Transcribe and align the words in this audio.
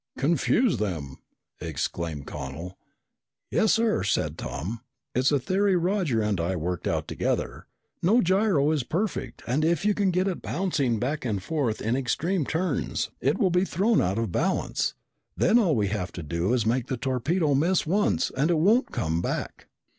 "Confuse 0.17 0.77
them!" 0.77 1.17
exclaimed 1.59 2.25
Connel. 2.25 2.75
"Yes, 3.51 3.71
sir," 3.73 4.01
said 4.01 4.35
Tom. 4.35 4.79
"It's 5.13 5.31
a 5.31 5.37
theory 5.39 5.75
Roger 5.75 6.23
and 6.23 6.39
I 6.41 6.55
worked 6.55 6.87
out 6.87 7.07
together. 7.07 7.67
No 8.01 8.19
gyro 8.19 8.71
is 8.71 8.81
perfect, 8.81 9.43
and 9.45 9.63
if 9.63 9.85
you 9.85 9.93
can 9.93 10.09
get 10.09 10.27
it 10.27 10.41
bouncing 10.41 10.97
back 10.97 11.23
and 11.23 11.43
forth 11.43 11.83
in 11.83 11.95
extreme 11.95 12.47
turns, 12.47 13.11
it 13.21 13.37
will 13.37 13.51
be 13.51 13.63
thrown 13.63 14.01
out 14.01 14.17
of 14.17 14.31
balance. 14.31 14.95
Then 15.37 15.59
all 15.59 15.75
we 15.75 15.89
have 15.89 16.11
to 16.13 16.23
do 16.23 16.51
is 16.51 16.65
make 16.65 16.87
the 16.87 16.97
torpedo 16.97 17.53
miss 17.53 17.85
once 17.85 18.31
and 18.35 18.49
it 18.49 18.57
won't 18.57 18.91
come 18.91 19.21
back." 19.21 19.67